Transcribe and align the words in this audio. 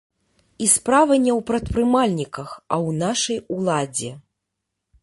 І 0.67 0.69
справа 0.75 1.17
не 1.25 1.31
ў 1.37 1.45
прадпрымальніках, 1.49 2.49
а 2.63 2.75
ў 2.87 2.89
нашай 3.05 3.37
уладзе. 3.59 4.11